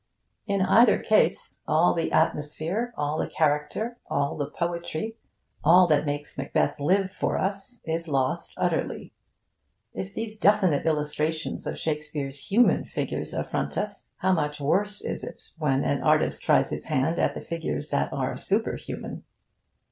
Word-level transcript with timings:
In 0.47 0.63
either 0.63 0.97
case, 0.97 1.59
all 1.67 1.93
the 1.93 2.11
atmosphere, 2.11 2.91
all 2.97 3.19
the 3.19 3.27
character, 3.29 3.99
all 4.09 4.35
the 4.35 4.49
poetry, 4.49 5.15
all 5.63 5.85
that 5.85 6.07
makes 6.07 6.39
Macbeth 6.39 6.79
live 6.79 7.11
for 7.11 7.37
us, 7.37 7.81
is 7.85 8.07
lost 8.07 8.55
utterly. 8.57 9.13
If 9.93 10.15
these 10.15 10.39
definite 10.39 10.87
illustrations 10.87 11.67
of 11.67 11.77
Shakespeare's 11.77 12.47
human 12.47 12.83
figures 12.83 13.31
affront 13.31 13.77
us, 13.77 14.07
how 14.17 14.31
much 14.31 14.59
worse 14.59 15.05
is 15.05 15.23
it 15.23 15.51
when 15.59 15.83
an 15.83 16.01
artist 16.01 16.41
tries 16.41 16.71
his 16.71 16.85
hand 16.85 17.19
at 17.19 17.35
the 17.35 17.39
figures 17.41 17.89
that 17.89 18.11
are 18.11 18.35
superhuman! 18.37 19.23